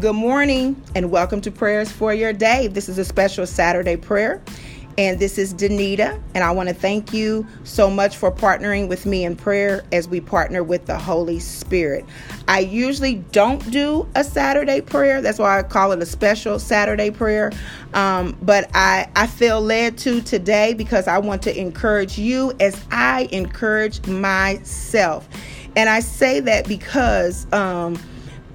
Good 0.00 0.14
morning 0.14 0.80
and 0.94 1.10
welcome 1.10 1.40
to 1.40 1.50
Prayers 1.50 1.90
for 1.90 2.14
Your 2.14 2.32
Day. 2.32 2.68
This 2.68 2.88
is 2.88 2.98
a 2.98 3.04
special 3.04 3.48
Saturday 3.48 3.96
prayer. 3.96 4.40
And 4.96 5.18
this 5.18 5.38
is 5.38 5.52
Danita, 5.52 6.22
and 6.36 6.44
I 6.44 6.52
want 6.52 6.68
to 6.68 6.74
thank 6.74 7.12
you 7.12 7.44
so 7.64 7.90
much 7.90 8.16
for 8.16 8.30
partnering 8.30 8.86
with 8.86 9.06
me 9.06 9.24
in 9.24 9.34
prayer 9.34 9.82
as 9.90 10.06
we 10.06 10.20
partner 10.20 10.62
with 10.62 10.86
the 10.86 10.96
Holy 10.96 11.40
Spirit. 11.40 12.04
I 12.46 12.60
usually 12.60 13.16
don't 13.32 13.68
do 13.72 14.08
a 14.14 14.22
Saturday 14.22 14.82
prayer, 14.82 15.20
that's 15.20 15.40
why 15.40 15.58
I 15.58 15.64
call 15.64 15.90
it 15.90 16.00
a 16.00 16.06
special 16.06 16.60
Saturday 16.60 17.10
prayer. 17.10 17.50
Um, 17.92 18.38
but 18.40 18.70
I, 18.74 19.08
I 19.16 19.26
feel 19.26 19.60
led 19.60 19.98
to 19.98 20.20
today 20.20 20.74
because 20.74 21.08
I 21.08 21.18
want 21.18 21.42
to 21.42 21.60
encourage 21.60 22.16
you 22.18 22.52
as 22.60 22.80
I 22.92 23.28
encourage 23.32 24.06
myself. 24.06 25.28
And 25.74 25.88
I 25.88 25.98
say 25.98 26.38
that 26.38 26.68
because. 26.68 27.52
Um, 27.52 27.98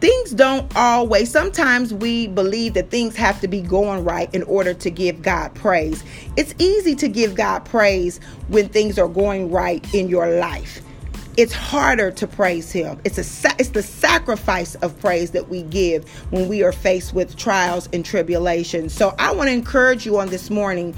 things 0.03 0.31
don't 0.31 0.69
always 0.75 1.31
sometimes 1.31 1.93
we 1.93 2.27
believe 2.27 2.73
that 2.73 2.91
things 2.91 3.15
have 3.15 3.39
to 3.39 3.47
be 3.47 3.61
going 3.61 4.03
right 4.03 4.33
in 4.35 4.43
order 4.43 4.73
to 4.73 4.89
give 4.89 5.21
God 5.21 5.55
praise. 5.55 6.03
It's 6.35 6.53
easy 6.59 6.93
to 6.95 7.07
give 7.07 7.35
God 7.35 7.63
praise 7.63 8.19
when 8.49 8.67
things 8.67 8.99
are 8.99 9.07
going 9.07 9.49
right 9.49 9.81
in 9.93 10.09
your 10.09 10.29
life. 10.41 10.81
It's 11.37 11.53
harder 11.53 12.11
to 12.11 12.27
praise 12.27 12.69
him. 12.69 12.99
It's 13.05 13.17
a 13.17 13.55
it's 13.57 13.69
the 13.69 13.81
sacrifice 13.81 14.75
of 14.75 14.99
praise 14.99 15.31
that 15.31 15.47
we 15.47 15.63
give 15.63 16.09
when 16.33 16.49
we 16.49 16.63
are 16.63 16.73
faced 16.73 17.13
with 17.13 17.37
trials 17.37 17.87
and 17.93 18.03
tribulations. 18.03 18.93
So 18.93 19.15
I 19.19 19.31
want 19.31 19.47
to 19.47 19.53
encourage 19.53 20.05
you 20.05 20.19
on 20.19 20.27
this 20.27 20.49
morning 20.49 20.93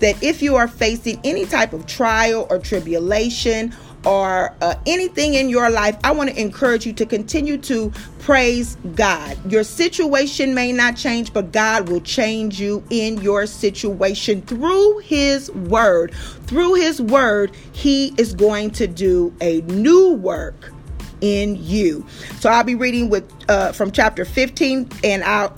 that 0.00 0.20
if 0.20 0.42
you 0.42 0.56
are 0.56 0.66
facing 0.66 1.20
any 1.22 1.46
type 1.46 1.72
of 1.72 1.86
trial 1.86 2.48
or 2.50 2.58
tribulation 2.58 3.72
or 4.08 4.54
uh, 4.62 4.74
anything 4.86 5.34
in 5.34 5.50
your 5.50 5.68
life, 5.68 5.94
I 6.02 6.12
want 6.12 6.30
to 6.30 6.40
encourage 6.40 6.86
you 6.86 6.94
to 6.94 7.04
continue 7.04 7.58
to 7.58 7.92
praise 8.20 8.78
God. 8.94 9.36
Your 9.52 9.62
situation 9.62 10.54
may 10.54 10.72
not 10.72 10.96
change, 10.96 11.34
but 11.34 11.52
God 11.52 11.90
will 11.90 12.00
change 12.00 12.58
you 12.58 12.82
in 12.88 13.20
your 13.20 13.44
situation 13.46 14.40
through 14.40 15.00
His 15.00 15.50
Word. 15.52 16.14
Through 16.46 16.76
His 16.76 17.02
Word, 17.02 17.54
He 17.72 18.14
is 18.16 18.32
going 18.32 18.70
to 18.72 18.86
do 18.86 19.34
a 19.42 19.60
new 19.62 20.14
work 20.14 20.72
in 21.20 21.56
you. 21.62 22.06
So 22.40 22.48
I'll 22.48 22.64
be 22.64 22.76
reading 22.76 23.10
with 23.10 23.30
uh, 23.48 23.72
from 23.72 23.90
chapter 23.90 24.24
15, 24.24 24.88
and 25.04 25.24
I'll 25.24 25.54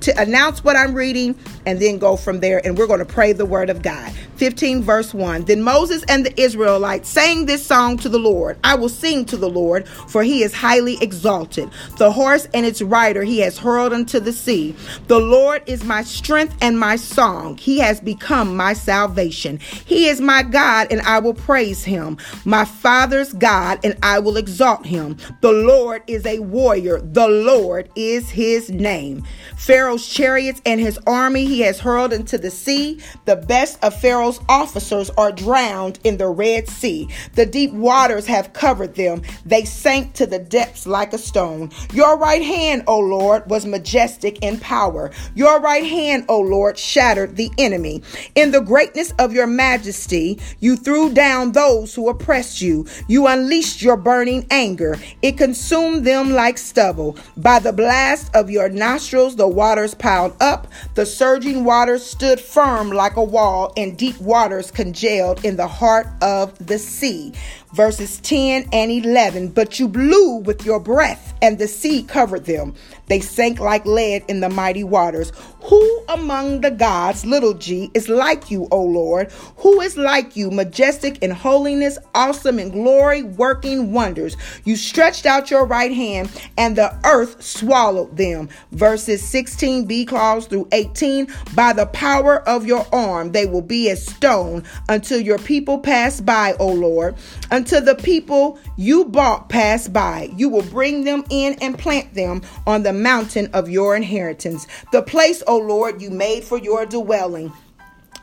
to 0.00 0.20
announce 0.20 0.62
what 0.64 0.76
I'm 0.76 0.94
reading 0.94 1.34
and 1.66 1.80
then 1.80 1.98
go 1.98 2.16
from 2.16 2.40
there. 2.40 2.64
And 2.64 2.76
we're 2.76 2.86
going 2.86 2.98
to 2.98 3.04
pray 3.04 3.32
the 3.32 3.46
word 3.46 3.70
of 3.70 3.82
God. 3.82 4.12
15 4.36 4.82
verse 4.82 5.14
1. 5.14 5.44
Then 5.44 5.62
Moses 5.62 6.04
and 6.08 6.26
the 6.26 6.40
Israelites 6.40 7.08
sang 7.08 7.46
this 7.46 7.64
song 7.64 7.96
to 7.98 8.08
the 8.08 8.18
Lord. 8.18 8.58
I 8.64 8.74
will 8.74 8.88
sing 8.88 9.24
to 9.26 9.36
the 9.36 9.48
Lord, 9.48 9.86
for 9.86 10.22
he 10.22 10.42
is 10.42 10.52
highly 10.52 11.00
exalted. 11.00 11.70
The 11.98 12.10
horse 12.10 12.48
and 12.52 12.66
its 12.66 12.82
rider 12.82 13.22
he 13.22 13.38
has 13.38 13.56
hurled 13.56 13.92
into 13.92 14.18
the 14.18 14.32
sea. 14.32 14.74
The 15.06 15.20
Lord 15.20 15.62
is 15.66 15.84
my 15.84 16.02
strength 16.02 16.56
and 16.60 16.78
my 16.78 16.96
song. 16.96 17.56
He 17.56 17.78
has 17.78 18.00
become 18.00 18.56
my 18.56 18.72
salvation. 18.72 19.58
He 19.58 20.08
is 20.08 20.20
my 20.20 20.42
God, 20.42 20.88
and 20.90 21.00
I 21.02 21.20
will 21.20 21.34
praise 21.34 21.84
him. 21.84 22.18
My 22.44 22.64
father's 22.64 23.32
God, 23.32 23.78
and 23.84 23.96
I 24.02 24.18
will 24.18 24.36
exalt 24.36 24.84
him. 24.86 25.16
The 25.40 25.52
Lord 25.52 26.02
is 26.08 26.26
a 26.26 26.40
warrior. 26.40 27.00
The 27.00 27.28
Lord 27.32 27.88
is 27.96 28.30
his 28.30 28.70
name. 28.70 29.24
Pharaoh's 29.56 30.06
chariots 30.06 30.60
and 30.66 30.80
his 30.80 30.98
army 31.06 31.46
he 31.46 31.60
has 31.60 31.80
hurled 31.80 32.12
into 32.12 32.38
the 32.38 32.50
sea. 32.50 33.00
The 33.24 33.36
best 33.36 33.82
of 33.82 33.98
Pharaoh's 34.00 34.40
officers 34.48 35.10
are 35.10 35.32
drowned 35.32 35.98
in 36.04 36.16
the 36.16 36.28
Red 36.28 36.68
Sea. 36.68 37.08
The 37.34 37.46
deep 37.46 37.72
waters 37.72 38.26
have 38.26 38.52
covered 38.52 38.94
them. 38.94 39.22
They 39.46 39.64
sank 39.64 40.14
to 40.14 40.26
the 40.26 40.38
depths 40.38 40.86
like 40.86 41.12
a 41.12 41.18
stone. 41.18 41.70
Your 41.92 42.18
right 42.18 42.42
hand, 42.42 42.84
O 42.86 42.98
Lord, 42.98 43.48
was 43.48 43.66
majestic 43.66 44.42
in 44.42 44.58
power. 44.60 45.10
Your 45.34 45.60
right 45.60 45.84
hand, 45.84 46.24
O 46.28 46.40
Lord, 46.40 46.78
shattered 46.78 47.36
the 47.36 47.50
enemy. 47.58 48.02
In 48.34 48.50
the 48.50 48.60
greatness 48.60 49.12
of 49.18 49.32
your 49.32 49.46
majesty, 49.46 50.40
you 50.60 50.76
threw 50.76 51.12
down 51.12 51.52
those 51.52 51.94
who 51.94 52.08
oppressed 52.08 52.60
you. 52.60 52.86
You 53.08 53.26
unleashed 53.26 53.82
your 53.82 53.96
burning 53.96 54.46
anger. 54.50 54.96
It 55.22 55.38
consumed 55.38 56.04
them 56.04 56.30
like 56.30 56.58
stubble. 56.58 57.16
By 57.36 57.58
the 57.58 57.72
blast 57.72 58.34
of 58.34 58.50
your 58.50 58.68
nostrils, 58.68 59.36
the 59.36 59.48
waters 59.48 59.94
piled 59.94 60.36
up. 60.40 60.68
The 60.94 61.06
surging 61.06 61.64
waters 61.64 62.04
stood 62.04 62.40
firm 62.40 62.90
like 62.90 63.16
a 63.16 63.24
wall, 63.24 63.72
and 63.76 63.96
deep 63.96 64.20
waters 64.20 64.70
congealed 64.70 65.44
in 65.44 65.56
the 65.56 65.68
heart 65.68 66.06
of 66.20 66.56
the 66.64 66.78
sea 66.78 67.32
verses 67.72 68.18
10 68.20 68.68
and 68.72 68.90
11. 68.90 69.48
But 69.48 69.78
you 69.78 69.88
blew 69.88 70.36
with 70.36 70.64
your 70.64 70.80
breath, 70.80 71.34
and 71.42 71.58
the 71.58 71.68
sea 71.68 72.02
covered 72.02 72.44
them. 72.44 72.74
They 73.06 73.20
sank 73.20 73.58
like 73.58 73.84
lead 73.84 74.24
in 74.28 74.40
the 74.40 74.48
mighty 74.48 74.84
waters. 74.84 75.32
Who 75.64 76.02
among 76.08 76.62
the 76.62 76.70
gods, 76.70 77.24
little 77.24 77.54
g, 77.54 77.90
is 77.94 78.08
like 78.08 78.50
you, 78.50 78.68
O 78.70 78.82
Lord? 78.82 79.30
Who 79.58 79.80
is 79.80 79.96
like 79.96 80.36
you, 80.36 80.50
majestic 80.50 81.22
in 81.22 81.30
holiness, 81.30 81.98
awesome 82.14 82.58
in 82.58 82.70
glory, 82.70 83.22
working 83.22 83.92
wonders? 83.92 84.36
You 84.64 84.76
stretched 84.76 85.26
out 85.26 85.50
your 85.50 85.66
right 85.66 85.92
hand, 85.92 86.30
and 86.56 86.76
the 86.76 86.96
earth 87.04 87.42
swallowed 87.42 88.16
them. 88.16 88.48
Verses 88.72 89.22
16b 89.22 90.08
clause 90.08 90.46
through 90.46 90.68
18. 90.72 91.28
By 91.54 91.72
the 91.72 91.86
power 91.86 92.46
of 92.48 92.66
your 92.66 92.86
arm, 92.92 93.32
they 93.32 93.46
will 93.46 93.62
be 93.62 93.90
as 93.90 94.04
stone 94.04 94.64
until 94.88 95.20
your 95.20 95.38
people 95.38 95.78
pass 95.78 96.20
by, 96.20 96.54
O 96.58 96.68
Lord. 96.68 97.14
Until 97.50 97.61
until 97.62 97.80
the 97.80 97.94
people 97.94 98.58
you 98.76 99.04
bought 99.04 99.48
pass 99.48 99.86
by. 99.86 100.28
You 100.36 100.48
will 100.48 100.64
bring 100.64 101.04
them 101.04 101.24
in 101.30 101.54
and 101.60 101.78
plant 101.78 102.12
them 102.12 102.42
on 102.66 102.82
the 102.82 102.92
mountain 102.92 103.48
of 103.52 103.70
your 103.70 103.94
inheritance, 103.94 104.66
the 104.90 105.00
place, 105.00 105.44
O 105.46 105.58
Lord, 105.58 106.02
you 106.02 106.10
made 106.10 106.42
for 106.42 106.58
your 106.58 106.86
dwelling. 106.86 107.52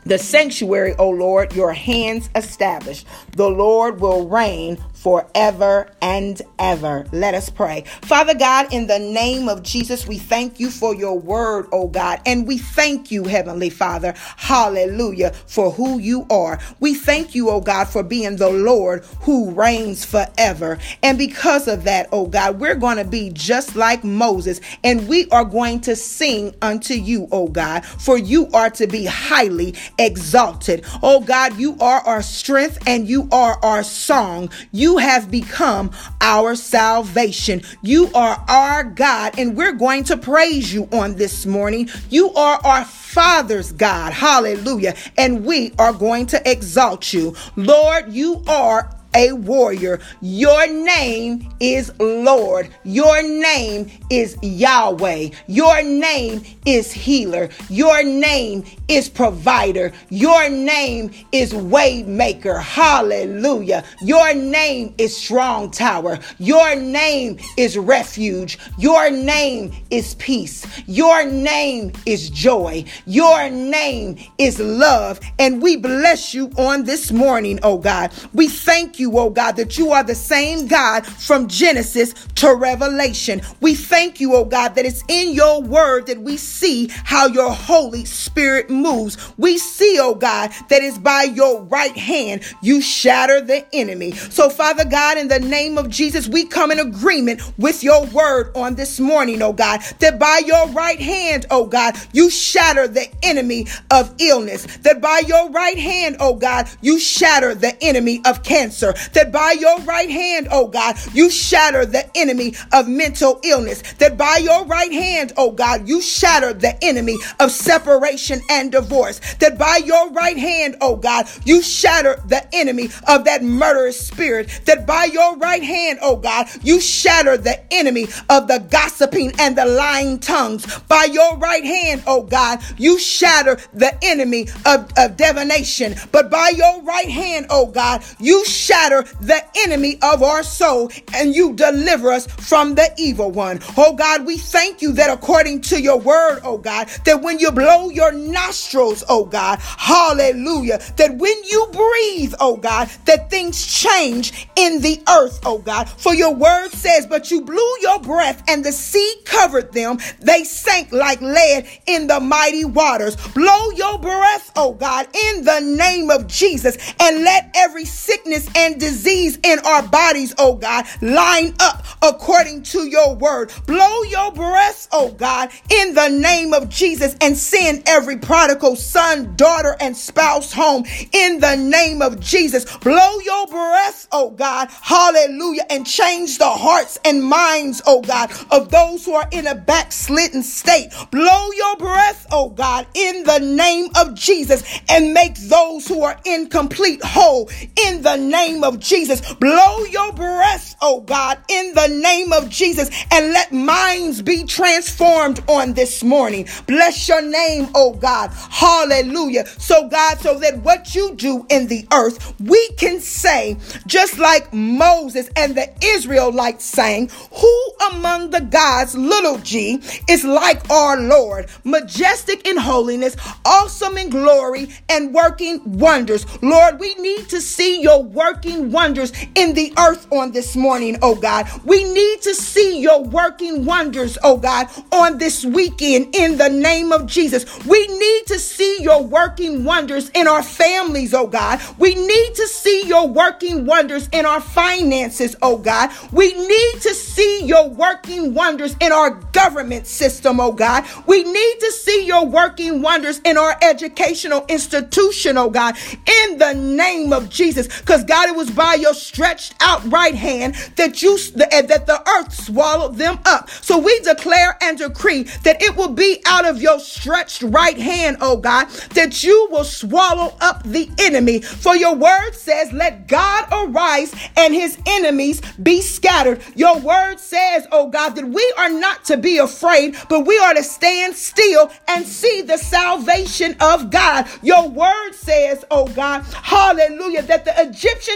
The 0.04 0.18
sanctuary, 0.18 0.94
O 0.98 1.08
Lord, 1.08 1.54
your 1.54 1.72
hands 1.72 2.28
established. 2.34 3.06
The 3.32 3.48
Lord 3.48 3.98
will 4.02 4.28
reign 4.28 4.76
forever 5.00 5.90
and 6.02 6.42
ever. 6.58 7.06
Let 7.10 7.34
us 7.34 7.48
pray. 7.48 7.84
Father 8.02 8.34
God, 8.34 8.72
in 8.72 8.86
the 8.86 8.98
name 8.98 9.48
of 9.48 9.62
Jesus, 9.62 10.06
we 10.06 10.18
thank 10.18 10.60
you 10.60 10.70
for 10.70 10.94
your 10.94 11.18
word, 11.18 11.66
oh 11.72 11.88
God, 11.88 12.20
and 12.26 12.46
we 12.46 12.58
thank 12.58 13.10
you, 13.10 13.24
Heavenly 13.24 13.70
Father, 13.70 14.14
hallelujah, 14.36 15.32
for 15.46 15.70
who 15.70 15.98
you 15.98 16.26
are. 16.30 16.58
We 16.80 16.94
thank 16.94 17.34
you, 17.34 17.48
oh 17.48 17.62
God, 17.62 17.88
for 17.88 18.02
being 18.02 18.36
the 18.36 18.50
Lord 18.50 19.04
who 19.22 19.50
reigns 19.52 20.04
forever. 20.04 20.78
And 21.02 21.16
because 21.16 21.66
of 21.66 21.84
that, 21.84 22.08
oh 22.12 22.26
God, 22.26 22.60
we're 22.60 22.74
going 22.74 22.98
to 22.98 23.04
be 23.04 23.30
just 23.30 23.76
like 23.76 24.04
Moses, 24.04 24.60
and 24.84 25.08
we 25.08 25.28
are 25.30 25.44
going 25.44 25.80
to 25.82 25.96
sing 25.96 26.54
unto 26.60 26.94
you, 26.94 27.26
oh 27.32 27.48
God, 27.48 27.86
for 27.86 28.18
you 28.18 28.48
are 28.52 28.70
to 28.70 28.86
be 28.86 29.06
highly 29.06 29.74
exalted. 29.98 30.84
Oh 31.02 31.20
God, 31.20 31.58
you 31.58 31.78
are 31.80 32.00
our 32.00 32.22
strength 32.22 32.86
and 32.86 33.08
you 33.08 33.28
are 33.32 33.58
our 33.62 33.82
song. 33.82 34.50
You 34.72 34.89
you 34.90 34.98
have 34.98 35.30
become 35.30 35.92
our 36.20 36.56
salvation. 36.56 37.62
You 37.80 38.10
are 38.12 38.44
our 38.48 38.82
God, 38.82 39.38
and 39.38 39.56
we're 39.56 39.70
going 39.70 40.02
to 40.04 40.16
praise 40.16 40.74
you 40.74 40.88
on 40.90 41.14
this 41.14 41.46
morning. 41.46 41.88
You 42.08 42.32
are 42.34 42.58
our 42.64 42.84
Father's 42.84 43.70
God. 43.70 44.12
Hallelujah. 44.12 44.96
And 45.16 45.44
we 45.44 45.72
are 45.78 45.92
going 45.92 46.26
to 46.26 46.50
exalt 46.50 47.12
you. 47.12 47.36
Lord, 47.54 48.12
you 48.12 48.42
are 48.48 48.92
a 49.14 49.32
warrior. 49.32 50.00
Your 50.20 50.66
name 50.66 51.48
is 51.60 51.92
Lord. 51.98 52.68
Your 52.84 53.22
name 53.22 53.90
is 54.10 54.36
Yahweh. 54.42 55.30
Your 55.46 55.82
name 55.82 56.42
is 56.66 56.92
healer. 56.92 57.48
Your 57.68 58.02
name 58.02 58.64
is 58.88 59.08
provider. 59.08 59.92
Your 60.10 60.48
name 60.48 61.10
is 61.32 61.52
waymaker. 61.52 62.60
Hallelujah. 62.60 63.84
Your 64.02 64.34
name 64.34 64.94
is 64.98 65.16
strong 65.16 65.70
tower. 65.70 66.18
Your 66.38 66.76
name 66.76 67.38
is 67.56 67.78
refuge. 67.78 68.58
Your 68.78 69.10
name 69.10 69.72
is 69.90 70.14
peace. 70.16 70.66
Your 70.86 71.24
name 71.24 71.92
is 72.04 72.30
joy. 72.30 72.84
Your 73.06 73.48
name 73.48 74.16
is 74.38 74.58
love. 74.60 75.20
And 75.38 75.62
we 75.62 75.76
bless 75.76 76.34
you 76.34 76.50
on 76.58 76.84
this 76.84 77.10
morning, 77.10 77.58
oh 77.62 77.78
God. 77.78 78.12
We 78.34 78.48
thank 78.48 78.98
you, 78.98 78.99
oh 79.18 79.30
God, 79.30 79.56
that 79.56 79.78
you 79.78 79.92
are 79.92 80.02
the 80.02 80.14
same 80.14 80.66
God 80.66 81.06
from 81.06 81.48
Genesis 81.48 82.14
to 82.36 82.54
Revelation. 82.54 83.40
We 83.60 83.74
thank 83.74 84.20
you, 84.20 84.34
oh 84.34 84.44
God, 84.44 84.74
that 84.74 84.84
it's 84.84 85.04
in 85.08 85.34
your 85.34 85.62
word 85.62 86.06
that 86.06 86.20
we 86.20 86.36
see 86.36 86.88
how 87.04 87.26
your 87.26 87.52
Holy 87.52 88.04
Spirit 88.04 88.70
moves. 88.70 89.16
We 89.38 89.58
see, 89.58 89.98
oh 90.00 90.14
God, 90.14 90.50
that 90.68 90.82
it's 90.82 90.98
by 90.98 91.22
your 91.22 91.62
right 91.64 91.96
hand 91.96 92.42
you 92.62 92.80
shatter 92.80 93.40
the 93.40 93.66
enemy. 93.74 94.12
So, 94.12 94.50
Father 94.50 94.84
God, 94.84 95.18
in 95.18 95.28
the 95.28 95.40
name 95.40 95.78
of 95.78 95.88
Jesus, 95.88 96.28
we 96.28 96.44
come 96.44 96.70
in 96.70 96.78
agreement 96.78 97.40
with 97.58 97.82
your 97.82 98.06
word 98.06 98.50
on 98.56 98.74
this 98.74 98.98
morning, 99.00 99.42
oh 99.42 99.52
God, 99.52 99.80
that 100.00 100.18
by 100.18 100.42
your 100.44 100.68
right 100.68 101.00
hand, 101.00 101.46
oh 101.50 101.66
God, 101.66 101.96
you 102.12 102.30
shatter 102.30 102.88
the 102.88 103.08
enemy 103.22 103.66
of 103.90 104.14
illness, 104.18 104.66
that 104.78 105.00
by 105.00 105.22
your 105.26 105.50
right 105.50 105.78
hand, 105.78 106.16
oh 106.20 106.34
God, 106.34 106.68
you 106.80 106.98
shatter 106.98 107.54
the 107.54 107.76
enemy 107.82 108.20
of 108.24 108.42
cancer 108.42 108.89
cancer, 108.92 109.10
that 109.12 109.32
by 109.32 109.54
your 109.58 109.78
right 109.80 110.10
hand, 110.10 110.48
oh 110.50 110.66
God, 110.68 110.96
you 111.12 111.30
shatter 111.30 111.84
the 111.84 112.08
enemy 112.16 112.54
of 112.72 112.88
mental 112.88 113.40
illness, 113.44 113.82
that 113.98 114.16
by 114.16 114.38
your 114.42 114.64
right 114.66 114.92
hand, 114.92 115.32
oh 115.36 115.50
God, 115.50 115.88
you 115.88 116.00
shatter 116.00 116.52
the 116.52 116.82
enemy 116.84 117.16
of 117.38 117.50
separation 117.50 118.40
and 118.50 118.72
divorce, 118.72 119.20
that 119.36 119.58
by 119.58 119.80
your 119.84 120.10
right 120.12 120.36
hand, 120.36 120.76
oh 120.80 120.96
God, 120.96 121.28
you 121.44 121.62
shatter 121.62 122.20
the 122.26 122.46
enemy 122.54 122.88
of 123.08 123.24
that 123.24 123.42
murderous 123.42 124.06
spirit, 124.06 124.60
that 124.66 124.86
by 124.86 125.04
your 125.04 125.36
right 125.36 125.62
hand, 125.62 125.98
oh 126.02 126.16
God, 126.16 126.48
you 126.62 126.80
shatter 126.80 127.36
the 127.36 127.60
enemy 127.72 128.04
of 128.28 128.48
the 128.48 128.66
gossiping 128.70 129.32
and 129.38 129.56
the 129.56 129.64
lying 129.66 130.18
tongues. 130.18 130.66
By 130.88 131.04
your 131.04 131.36
right 131.38 131.64
hand, 131.64 132.02
oh 132.06 132.22
God, 132.22 132.60
you 132.78 132.98
shatter 132.98 133.56
the 133.72 133.96
enemy 134.02 134.48
of, 134.66 134.90
of 134.96 135.16
divination. 135.16 135.94
But 136.12 136.30
by 136.30 136.52
your 136.56 136.82
right 136.82 137.08
hand, 137.08 137.46
oh 137.50 137.66
God, 137.66 138.02
you 138.18 138.44
shatter 138.44 138.79
the 138.88 139.44
enemy 139.58 139.98
of 140.02 140.22
our 140.22 140.42
soul 140.42 140.90
and 141.14 141.34
you 141.34 141.52
deliver 141.52 142.10
us 142.10 142.26
from 142.26 142.74
the 142.74 142.90
evil 142.96 143.30
one. 143.30 143.60
Oh 143.76 143.94
God, 143.94 144.24
we 144.24 144.38
thank 144.38 144.80
you 144.80 144.92
that 144.92 145.10
according 145.10 145.60
to 145.62 145.80
your 145.80 145.98
word, 145.98 146.40
oh 146.44 146.56
God, 146.56 146.88
that 147.04 147.20
when 147.20 147.38
you 147.38 147.50
blow 147.50 147.90
your 147.90 148.12
nostrils, 148.12 149.04
oh 149.08 149.24
God, 149.24 149.58
hallelujah, 149.60 150.78
that 150.96 151.16
when 151.16 151.44
you 151.44 151.66
breathe, 151.72 152.34
oh 152.40 152.56
God, 152.56 152.88
that 153.04 153.28
things 153.28 153.66
change 153.66 154.48
in 154.56 154.80
the 154.80 155.02
earth, 155.08 155.40
oh 155.44 155.58
God. 155.58 155.88
For 155.88 156.14
your 156.14 156.34
word 156.34 156.70
says, 156.70 157.06
but 157.06 157.30
you 157.30 157.42
blew 157.42 157.74
your 157.82 158.00
breath 158.00 158.42
and 158.48 158.64
the 158.64 158.72
sea 158.72 159.14
covered 159.24 159.72
them. 159.72 159.98
They 160.20 160.44
sank 160.44 160.92
like 160.92 161.20
lead 161.20 161.68
in 161.86 162.06
the 162.06 162.20
mighty 162.20 162.64
waters. 162.64 163.16
Blow 163.28 163.70
your 163.76 163.98
breath, 163.98 164.52
oh 164.56 164.72
God, 164.72 165.06
in 165.14 165.44
the 165.44 165.60
name 165.60 166.10
of 166.10 166.26
Jesus 166.26 166.78
and 167.00 167.24
let 167.24 167.50
every 167.54 167.84
sickness 167.84 168.48
and 168.54 168.69
disease 168.78 169.38
in 169.42 169.58
our 169.60 169.82
bodies, 169.82 170.34
oh 170.38 170.54
God, 170.54 170.84
line 171.00 171.54
up 171.60 171.84
according 172.02 172.62
to 172.62 172.86
your 172.88 173.14
word. 173.14 173.52
Blow 173.66 174.02
your 174.04 174.32
breath, 174.32 174.88
oh 174.92 175.10
God, 175.12 175.50
in 175.68 175.94
the 175.94 176.08
name 176.08 176.52
of 176.52 176.68
Jesus 176.68 177.16
and 177.20 177.36
send 177.36 177.82
every 177.86 178.18
prodigal 178.18 178.76
son, 178.76 179.34
daughter, 179.36 179.76
and 179.80 179.96
spouse 179.96 180.52
home 180.52 180.84
in 181.12 181.40
the 181.40 181.56
name 181.56 182.02
of 182.02 182.20
Jesus. 182.20 182.64
Blow 182.78 183.18
your 183.20 183.46
breath, 183.46 184.08
oh 184.12 184.30
God, 184.30 184.68
hallelujah, 184.82 185.66
and 185.70 185.86
change 185.86 186.38
the 186.38 186.48
hearts 186.48 186.98
and 187.04 187.22
minds, 187.22 187.82
oh 187.86 188.00
God, 188.02 188.30
of 188.50 188.70
those 188.70 189.04
who 189.04 189.14
are 189.14 189.28
in 189.32 189.46
a 189.46 189.54
backslidden 189.54 190.42
state. 190.42 190.90
Blow 191.10 191.50
your 191.52 191.76
breath, 191.76 192.26
oh 192.30 192.50
God, 192.50 192.86
in 192.94 193.24
the 193.24 193.38
name 193.38 193.88
of 193.96 194.14
Jesus 194.14 194.62
and 194.88 195.12
make 195.12 195.34
those 195.36 195.86
who 195.86 196.02
are 196.02 196.18
incomplete 196.24 197.02
whole 197.02 197.50
in 197.86 198.02
the 198.02 198.16
name 198.16 198.59
of 198.64 198.78
Jesus. 198.78 199.20
Blow 199.34 199.84
your 199.84 200.12
breath, 200.12 200.76
oh 200.80 201.00
God, 201.00 201.38
in 201.48 201.74
the 201.74 201.88
name 201.88 202.32
of 202.32 202.48
Jesus 202.48 202.90
and 203.10 203.32
let 203.32 203.52
minds 203.52 204.22
be 204.22 204.44
transformed 204.44 205.40
on 205.48 205.72
this 205.74 206.02
morning. 206.02 206.46
Bless 206.66 207.08
your 207.08 207.22
name, 207.22 207.68
oh 207.74 207.94
God. 207.94 208.30
Hallelujah. 208.50 209.46
So, 209.46 209.88
God, 209.88 210.18
so 210.20 210.38
that 210.38 210.58
what 210.58 210.94
you 210.94 211.14
do 211.14 211.46
in 211.48 211.68
the 211.68 211.86
earth, 211.92 212.34
we 212.40 212.68
can 212.72 213.00
say, 213.00 213.56
just 213.86 214.18
like 214.18 214.52
Moses 214.52 215.30
and 215.36 215.54
the 215.54 215.72
Israelites 215.82 216.64
sang, 216.64 217.10
Who 217.32 217.72
among 217.92 218.30
the 218.30 218.40
gods, 218.40 218.94
little 218.96 219.38
g, 219.38 219.80
is 220.08 220.24
like 220.24 220.68
our 220.70 221.00
Lord, 221.00 221.48
majestic 221.64 222.46
in 222.46 222.56
holiness, 222.56 223.16
awesome 223.44 223.96
in 223.98 224.10
glory, 224.10 224.68
and 224.88 225.14
working 225.14 225.78
wonders? 225.78 226.26
Lord, 226.42 226.80
we 226.80 226.94
need 226.96 227.28
to 227.30 227.40
see 227.40 227.82
your 227.82 228.02
working 228.02 228.49
wonders 228.58 229.12
in 229.34 229.54
the 229.54 229.72
earth 229.78 230.06
on 230.12 230.32
this 230.32 230.56
morning, 230.56 230.98
oh 231.02 231.14
God. 231.14 231.48
We 231.64 231.84
need 231.84 232.22
to 232.22 232.34
see 232.34 232.80
your 232.80 233.02
working 233.02 233.64
wonders, 233.64 234.18
oh 234.22 234.36
God, 234.36 234.68
on 234.92 235.18
this 235.18 235.44
weekend 235.44 236.14
in 236.14 236.36
the 236.38 236.48
name 236.48 236.92
of 236.92 237.06
Jesus. 237.06 237.44
We 237.66 237.86
need 237.86 238.26
to 238.26 238.38
see 238.38 238.82
your 238.82 239.02
working 239.02 239.64
wonders 239.64 240.10
in 240.10 240.26
our 240.28 240.42
families, 240.42 241.14
oh 241.14 241.26
God. 241.26 241.60
We 241.78 241.94
need 241.94 242.34
to 242.34 242.46
see 242.46 242.86
your 242.86 243.08
working 243.08 243.66
wonders 243.66 244.08
in 244.12 244.26
our 244.26 244.40
finances, 244.40 245.36
oh 245.42 245.58
God. 245.58 245.90
We 246.12 246.32
need 246.32 246.80
to 246.82 246.94
see 246.94 247.44
your 247.44 247.68
working 247.68 248.34
wonders 248.34 248.76
in 248.80 248.92
our 248.92 249.10
government 249.10 249.86
system, 249.86 250.40
oh 250.40 250.52
God. 250.52 250.84
We 251.06 251.22
need 251.24 251.60
to 251.60 251.72
see 251.72 252.06
your 252.06 252.26
working 252.26 252.82
wonders 252.82 253.20
in 253.24 253.36
our 253.36 253.56
educational 253.62 254.44
institution, 254.48 255.36
oh 255.38 255.50
God, 255.50 255.76
in 256.22 256.38
the 256.38 256.54
name 256.54 257.12
of 257.12 257.28
Jesus. 257.28 257.66
Because 257.80 258.04
God, 258.04 258.29
it 258.30 258.36
was 258.36 258.50
by 258.50 258.74
your 258.74 258.94
stretched 258.94 259.54
out 259.60 259.90
right 259.90 260.14
hand 260.14 260.54
that 260.76 261.02
you 261.02 261.18
that 261.34 261.86
the 261.86 262.08
earth 262.08 262.32
swallowed 262.32 262.96
them 262.96 263.18
up. 263.26 263.50
So 263.50 263.78
we 263.78 263.98
declare 264.00 264.56
and 264.62 264.78
decree 264.78 265.24
that 265.44 265.60
it 265.60 265.76
will 265.76 265.88
be 265.92 266.22
out 266.26 266.46
of 266.46 266.62
your 266.62 266.78
stretched 266.78 267.42
right 267.42 267.76
hand, 267.76 268.18
oh 268.20 268.36
God, 268.36 268.68
that 268.94 269.24
you 269.24 269.48
will 269.50 269.64
swallow 269.64 270.36
up 270.40 270.62
the 270.62 270.88
enemy. 270.98 271.40
For 271.40 271.74
your 271.74 271.94
word 271.94 272.32
says, 272.32 272.72
Let 272.72 273.08
God 273.08 273.48
arise 273.52 274.14
and 274.36 274.54
his 274.54 274.78
enemies 274.86 275.40
be 275.62 275.82
scattered. 275.82 276.40
Your 276.54 276.78
word 276.78 277.18
says, 277.18 277.66
oh 277.72 277.88
God, 277.88 278.10
that 278.10 278.26
we 278.26 278.54
are 278.58 278.70
not 278.70 279.04
to 279.06 279.16
be 279.16 279.38
afraid, 279.38 279.96
but 280.08 280.26
we 280.26 280.38
are 280.38 280.54
to 280.54 280.62
stand 280.62 281.14
still 281.14 281.70
and 281.88 282.06
see 282.06 282.42
the 282.42 282.56
salvation 282.56 283.56
of 283.60 283.90
God. 283.90 284.26
Your 284.42 284.68
word 284.68 285.12
says, 285.12 285.64
oh 285.70 285.88
God, 285.88 286.22
hallelujah, 286.34 287.22
that 287.22 287.44
the 287.44 287.58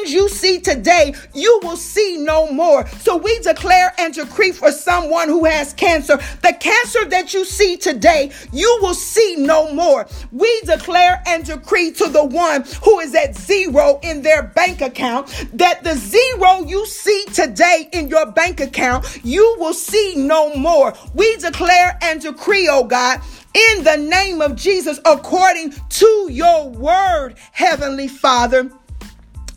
Egyptians 0.04 0.12
you 0.12 0.28
see 0.28 0.60
today, 0.60 1.14
you 1.32 1.60
will 1.62 1.76
see 1.76 2.18
no 2.18 2.50
more. 2.50 2.86
So 3.00 3.16
we 3.16 3.38
declare 3.40 3.92
and 3.98 4.12
decree 4.12 4.52
for 4.52 4.70
someone 4.70 5.28
who 5.28 5.44
has 5.44 5.72
cancer, 5.74 6.16
the 6.42 6.56
cancer 6.58 7.04
that 7.06 7.34
you 7.34 7.44
see 7.44 7.76
today, 7.76 8.30
you 8.52 8.78
will 8.80 8.94
see 8.94 9.36
no 9.38 9.72
more. 9.72 10.06
We 10.32 10.60
declare 10.62 11.22
and 11.26 11.44
decree 11.44 11.92
to 11.92 12.08
the 12.08 12.24
one 12.24 12.64
who 12.82 13.00
is 13.00 13.14
at 13.14 13.36
zero 13.36 13.98
in 14.02 14.22
their 14.22 14.42
bank 14.42 14.80
account 14.80 15.26
that 15.54 15.82
the 15.82 15.94
zero 15.94 16.64
you 16.66 16.86
see 16.86 17.24
today 17.32 17.88
in 17.92 18.08
your 18.08 18.30
bank 18.32 18.60
account, 18.60 19.20
you 19.24 19.56
will 19.58 19.74
see 19.74 20.14
no 20.16 20.54
more. 20.54 20.94
We 21.14 21.36
declare 21.36 21.98
and 22.02 22.20
decree, 22.20 22.68
oh 22.70 22.84
God, 22.84 23.20
in 23.54 23.84
the 23.84 23.96
name 23.96 24.40
of 24.40 24.56
Jesus, 24.56 24.98
according 25.04 25.74
to 25.88 26.28
your 26.30 26.68
word, 26.68 27.34
Heavenly 27.52 28.08
Father 28.08 28.70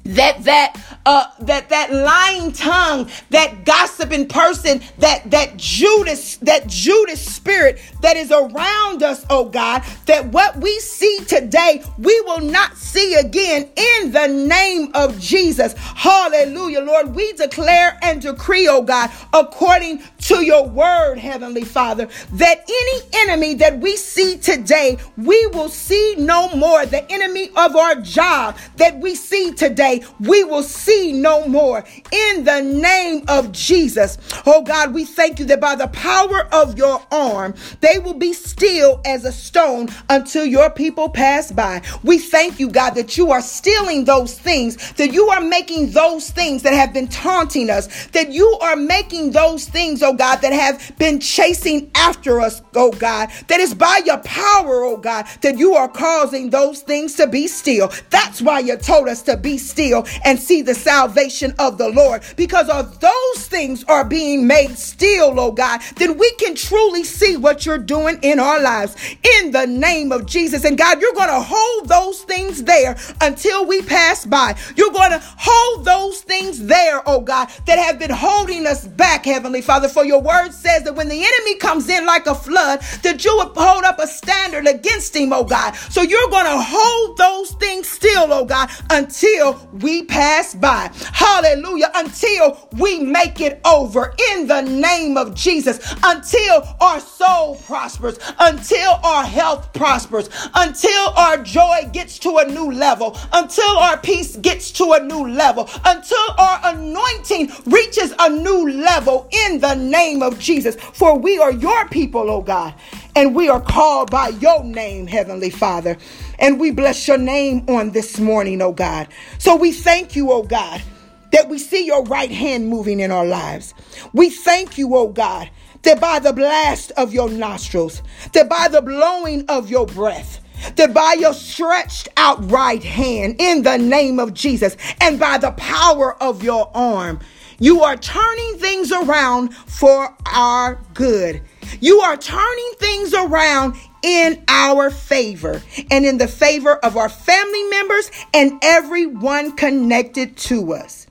that 0.07 0.43
that 0.43 0.99
uh 1.05 1.25
that 1.41 1.69
that 1.69 1.93
lying 1.93 2.51
tongue 2.51 3.09
that 3.29 3.65
gossiping 3.65 4.27
person 4.27 4.81
that 4.97 5.29
that 5.29 5.57
judas 5.57 6.37
that 6.37 6.67
judas 6.67 7.23
spirit 7.23 7.79
that 8.01 8.17
is 8.17 8.31
around 8.31 9.03
us 9.03 9.25
oh 9.29 9.45
god 9.45 9.83
that 10.05 10.25
what 10.27 10.55
we 10.57 10.79
see 10.79 11.19
today 11.27 11.83
we 11.97 12.19
will 12.21 12.41
not 12.41 12.75
see 12.77 13.15
again 13.15 13.69
in 13.75 14.11
the 14.11 14.27
name 14.27 14.91
of 14.93 15.19
jesus. 15.19 15.73
Hallelujah 15.77 16.81
lord. 16.81 17.15
We 17.15 17.33
declare 17.33 17.97
and 18.01 18.21
decree 18.21 18.67
oh 18.67 18.81
god 18.81 19.11
according 19.33 20.01
to 20.19 20.43
your 20.45 20.67
word 20.67 21.17
heavenly 21.17 21.63
father 21.63 22.07
that 22.33 22.59
any 22.67 23.01
enemy 23.29 23.55
that 23.55 23.79
we 23.79 23.95
see 23.97 24.37
today 24.37 24.97
we 25.17 25.45
will 25.47 25.69
see 25.69 26.15
no 26.17 26.49
more. 26.55 26.85
The 26.85 27.09
enemy 27.11 27.49
of 27.55 27.75
our 27.75 27.95
job 27.95 28.57
that 28.77 28.97
we 28.99 29.15
see 29.15 29.51
today 29.53 29.96
we 30.19 30.43
will 30.43 30.63
see 30.63 31.11
no 31.13 31.47
more 31.47 31.83
in 32.11 32.43
the 32.43 32.61
name 32.61 33.23
of 33.27 33.51
Jesus. 33.51 34.17
Oh 34.45 34.61
God, 34.61 34.93
we 34.93 35.05
thank 35.05 35.39
you 35.39 35.45
that 35.45 35.61
by 35.61 35.75
the 35.75 35.87
power 35.87 36.47
of 36.51 36.77
your 36.77 37.01
arm, 37.11 37.53
they 37.81 37.99
will 37.99 38.13
be 38.13 38.33
still 38.33 39.01
as 39.05 39.25
a 39.25 39.31
stone 39.31 39.89
until 40.09 40.45
your 40.45 40.69
people 40.69 41.09
pass 41.09 41.51
by. 41.51 41.81
We 42.03 42.19
thank 42.19 42.59
you, 42.59 42.69
God, 42.69 42.91
that 42.91 43.17
you 43.17 43.31
are 43.31 43.41
stealing 43.41 44.05
those 44.05 44.37
things, 44.37 44.93
that 44.93 45.13
you 45.13 45.29
are 45.29 45.41
making 45.41 45.91
those 45.91 46.29
things 46.29 46.63
that 46.63 46.73
have 46.73 46.93
been 46.93 47.07
taunting 47.07 47.69
us, 47.69 48.07
that 48.07 48.31
you 48.31 48.57
are 48.61 48.75
making 48.75 49.31
those 49.31 49.67
things, 49.67 50.03
oh 50.03 50.13
God, 50.13 50.37
that 50.37 50.53
have 50.53 50.97
been 50.97 51.19
chasing 51.19 51.89
after 51.95 52.39
us, 52.41 52.61
oh 52.75 52.91
God, 52.91 53.29
that 53.47 53.59
is 53.59 53.73
by 53.73 54.01
your 54.05 54.19
power, 54.19 54.83
oh 54.83 54.97
God, 54.97 55.25
that 55.41 55.57
you 55.57 55.73
are 55.75 55.87
causing 55.87 56.49
those 56.49 56.81
things 56.81 57.15
to 57.15 57.27
be 57.27 57.47
still. 57.47 57.91
That's 58.09 58.41
why 58.41 58.59
you 58.59 58.77
told 58.77 59.07
us 59.07 59.21
to 59.23 59.37
be 59.37 59.57
still 59.57 59.86
still 59.87 60.05
and 60.23 60.39
see 60.39 60.61
the 60.61 60.73
salvation 60.73 61.53
of 61.59 61.77
the 61.77 61.89
Lord. 61.89 62.23
Because 62.35 62.69
of 62.69 62.99
those 62.99 63.47
things 63.47 63.83
are 63.85 64.03
being 64.03 64.47
made 64.47 64.77
still, 64.77 65.39
oh 65.39 65.51
God, 65.51 65.81
then 65.95 66.17
we 66.17 66.31
can 66.33 66.55
truly 66.55 67.03
see 67.03 67.37
what 67.37 67.65
you're 67.65 67.77
doing 67.77 68.19
in 68.21 68.39
our 68.39 68.61
lives 68.61 68.95
in 69.41 69.51
the 69.51 69.65
name 69.65 70.11
of 70.11 70.25
Jesus. 70.25 70.63
And 70.63 70.77
God, 70.77 71.01
you're 71.01 71.13
going 71.13 71.29
to 71.29 71.41
hold 71.41 71.87
those 71.87 72.21
things 72.23 72.63
there 72.63 72.97
until 73.21 73.65
we 73.65 73.81
pass 73.81 74.25
by. 74.25 74.55
You're 74.75 74.91
going 74.91 75.11
to 75.11 75.21
hold 75.21 75.85
those 75.85 76.21
things 76.21 76.65
there, 76.65 77.01
oh 77.05 77.21
God, 77.21 77.49
that 77.65 77.79
have 77.79 77.99
been 77.99 78.11
holding 78.11 78.65
us 78.65 78.87
back, 78.87 79.25
Heavenly 79.25 79.61
Father. 79.61 79.87
For 79.87 80.05
your 80.05 80.21
word 80.21 80.51
says 80.51 80.83
that 80.83 80.95
when 80.95 81.07
the 81.07 81.23
enemy 81.23 81.55
comes 81.57 81.89
in 81.89 82.05
like 82.05 82.27
a 82.27 82.35
flood, 82.35 82.81
that 83.03 83.23
you 83.23 83.35
would 83.37 83.55
hold 83.55 83.83
up 83.83 83.99
a 83.99 84.07
standard 84.07 84.67
against 84.67 85.15
him, 85.15 85.31
oh 85.33 85.43
God. 85.43 85.75
So 85.75 86.01
you're 86.01 86.29
going 86.29 86.45
to 86.45 86.57
hold 86.59 87.17
those 87.17 87.51
things 87.51 87.87
still, 87.87 88.33
oh 88.33 88.45
God, 88.45 88.69
until 88.89 89.53
we 89.81 90.03
pass 90.03 90.55
by. 90.55 90.91
Hallelujah. 91.13 91.91
Until 91.95 92.69
we 92.77 92.99
make 92.99 93.41
it 93.41 93.59
over 93.65 94.15
in 94.31 94.47
the 94.47 94.61
name 94.61 95.17
of 95.17 95.35
Jesus. 95.35 95.79
Until 96.03 96.63
our 96.81 96.99
soul 96.99 97.55
prospers. 97.55 98.19
Until 98.39 98.99
our 99.03 99.23
health 99.23 99.73
prospers. 99.73 100.29
Until 100.53 101.09
our 101.15 101.37
joy 101.43 101.89
gets 101.93 102.19
to 102.19 102.37
a 102.37 102.45
new 102.45 102.71
level. 102.71 103.17
Until 103.33 103.77
our 103.77 103.97
peace 103.97 104.35
gets 104.37 104.71
to 104.73 104.93
a 104.93 105.03
new 105.03 105.27
level. 105.27 105.69
Until 105.85 106.17
our 106.37 106.59
anointing 106.63 107.51
reaches 107.65 108.13
a 108.19 108.29
new 108.29 108.69
level 108.71 109.27
in 109.45 109.59
the 109.59 109.75
name 109.75 110.21
of 110.21 110.39
Jesus. 110.39 110.75
For 110.75 111.17
we 111.17 111.37
are 111.39 111.51
your 111.51 111.87
people, 111.89 112.29
oh 112.29 112.41
God. 112.41 112.73
And 113.17 113.33
we 113.33 113.49
are 113.49 113.59
called 113.59 114.11
by 114.11 114.27
your 114.27 114.63
name, 114.63 115.07
Heavenly 115.07 115.49
Father. 115.49 115.97
And 116.37 116.59
we 116.59 116.69
bless 116.69 117.07
your 117.07 117.17
name 117.17 117.65
on 117.67 117.89
this 117.89 118.19
morning, 118.19 118.61
oh 118.61 118.73
God. 118.73 119.07
So 119.39 119.55
we 119.55 119.71
thank 119.71 120.15
you, 120.15 120.31
oh 120.31 120.43
God, 120.43 120.83
that 121.31 121.49
we 121.49 121.57
see 121.57 121.83
your 121.83 122.03
right 122.03 122.29
hand 122.29 122.69
moving 122.69 122.99
in 122.99 123.09
our 123.09 123.25
lives. 123.25 123.73
We 124.13 124.29
thank 124.29 124.77
you, 124.77 124.95
oh 124.95 125.07
God, 125.07 125.49
that 125.81 125.99
by 125.99 126.19
the 126.19 126.31
blast 126.31 126.91
of 126.91 127.11
your 127.11 127.27
nostrils, 127.27 128.03
that 128.33 128.49
by 128.49 128.67
the 128.67 128.83
blowing 128.83 129.45
of 129.49 129.67
your 129.67 129.87
breath, 129.87 130.39
that 130.75 130.93
by 130.93 131.15
your 131.19 131.33
stretched 131.33 132.09
out 132.17 132.51
right 132.51 132.83
hand 132.83 133.37
in 133.39 133.63
the 133.63 133.77
name 133.77 134.19
of 134.19 134.35
Jesus 134.35 134.77
and 135.01 135.19
by 135.19 135.39
the 135.39 135.53
power 135.53 136.21
of 136.21 136.43
your 136.43 136.69
arm, 136.75 137.19
you 137.57 137.81
are 137.81 137.97
turning 137.97 138.59
things 138.59 138.91
around 138.91 139.55
for 139.55 140.15
our 140.31 140.79
good. 140.93 141.41
You 141.79 141.99
are 141.99 142.17
turning 142.17 142.71
things 142.77 143.13
around 143.13 143.75
in 144.03 144.43
our 144.47 144.89
favor 144.89 145.61
and 145.91 146.05
in 146.05 146.17
the 146.17 146.27
favor 146.27 146.75
of 146.77 146.97
our 146.97 147.09
family 147.09 147.63
members 147.63 148.11
and 148.33 148.59
everyone 148.61 149.55
connected 149.55 150.37
to 150.37 150.73
us. 150.73 151.07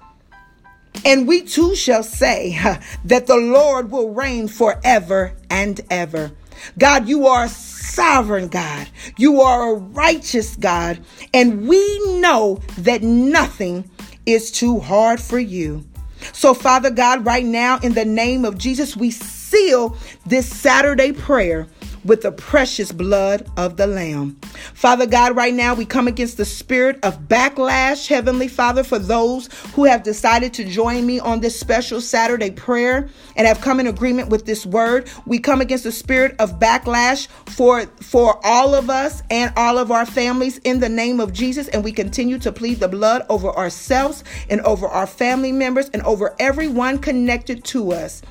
And 1.05 1.29
we 1.29 1.43
too 1.43 1.75
shall 1.75 2.03
say 2.03 2.59
that 3.05 3.27
the 3.27 3.37
Lord 3.37 3.91
will 3.91 4.11
reign 4.13 4.49
forever 4.49 5.35
and 5.51 5.81
ever. 5.91 6.33
God, 6.79 7.07
you 7.07 7.27
are 7.27 7.45
a 7.45 7.49
sovereign 7.49 8.49
God. 8.49 8.89
You 9.17 9.41
are 9.43 9.73
a 9.73 9.75
righteous 9.75 10.57
God. 10.57 11.05
And 11.33 11.69
we 11.69 12.19
know 12.21 12.61
that 12.79 13.03
nothing 13.03 13.89
is 14.25 14.51
too 14.51 14.81
hard 14.81 15.21
for 15.21 15.39
you. 15.39 15.85
So, 16.33 16.55
Father 16.55 16.91
God, 16.91 17.25
right 17.25 17.45
now, 17.45 17.79
in 17.79 17.95
the 17.95 18.05
name 18.05 18.45
of 18.45 18.59
Jesus, 18.59 18.97
we 18.97 19.11
seal 19.51 19.97
this 20.27 20.49
Saturday 20.49 21.13
prayer 21.13 21.69
with 22.07 22.23
the 22.23 22.33
precious 22.33 22.93
blood 22.93 23.49
of 23.57 23.77
the 23.77 23.87
Lamb. 23.87 24.37
Father 24.75 25.07
God, 25.07 25.35
right 25.35 25.53
now 25.53 25.75
we 25.75 25.85
come 25.85 26.07
against 26.07 26.37
the 26.37 26.45
spirit 26.45 26.99
of 27.05 27.29
backlash, 27.29 28.07
Heavenly 28.07 28.49
Father, 28.49 28.85
for 28.85 28.99
those 28.99 29.49
who 29.75 29.85
have 29.85 30.03
decided 30.03 30.55
to 30.55 30.65
join 30.65 31.05
me 31.05 31.19
on 31.19 31.41
this 31.41 31.59
special 31.59 32.01
Saturday 32.01 32.51
prayer 32.51 33.09
and 33.35 33.47
have 33.47 33.61
come 33.61 33.81
in 33.81 33.87
agreement 33.87 34.29
with 34.29 34.47
this 34.47 34.65
word. 34.65 35.11
We 35.27 35.39
come 35.39 35.61
against 35.61 35.85
the 35.85 35.93
spirit 35.93 36.37
of 36.39 36.61
backlash 36.61 37.27
for, 37.51 37.87
for 38.01 38.41
all 38.45 38.75
of 38.75 38.89
us 38.89 39.23
and 39.31 39.53
all 39.57 39.77
of 39.79 39.91
our 39.91 40.07
families 40.07 40.59
in 40.59 40.81
the 40.81 40.89
name 40.89 41.19
of 41.19 41.33
Jesus. 41.33 41.69
And 41.69 41.83
we 41.83 41.93
continue 41.93 42.39
to 42.39 42.53
plead 42.53 42.79
the 42.79 42.89
blood 42.89 43.27
over 43.29 43.51
ourselves 43.51 44.23
and 44.49 44.61
over 44.61 44.87
our 44.87 45.07
family 45.07 45.53
members 45.53 45.89
and 45.91 46.03
over 46.03 46.37
everyone 46.39 46.99
connected 46.99 47.65
to 47.65 47.93
us. 47.93 48.23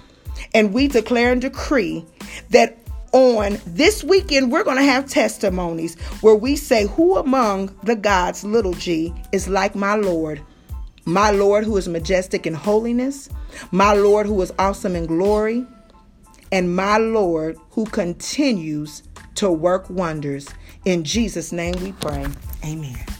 And 0.53 0.73
we 0.73 0.87
declare 0.87 1.31
and 1.31 1.41
decree 1.41 2.05
that 2.49 2.77
on 3.11 3.57
this 3.65 4.03
weekend, 4.03 4.51
we're 4.51 4.63
going 4.63 4.77
to 4.77 4.83
have 4.83 5.07
testimonies 5.07 5.95
where 6.21 6.35
we 6.35 6.55
say, 6.55 6.85
Who 6.87 7.17
among 7.17 7.73
the 7.83 7.95
gods, 7.95 8.43
little 8.43 8.73
g, 8.73 9.13
is 9.31 9.47
like 9.47 9.73
my 9.73 9.95
Lord? 9.95 10.41
My 11.05 11.31
Lord, 11.31 11.63
who 11.63 11.77
is 11.77 11.87
majestic 11.87 12.45
in 12.45 12.53
holiness, 12.53 13.29
my 13.71 13.93
Lord, 13.93 14.25
who 14.25 14.41
is 14.41 14.51
awesome 14.59 14.95
in 14.95 15.05
glory, 15.05 15.65
and 16.51 16.75
my 16.75 16.97
Lord, 16.97 17.57
who 17.71 17.85
continues 17.85 19.03
to 19.35 19.51
work 19.51 19.89
wonders. 19.89 20.47
In 20.83 21.03
Jesus' 21.03 21.51
name 21.51 21.75
we 21.81 21.91
pray. 21.93 22.25
Amen. 22.63 23.14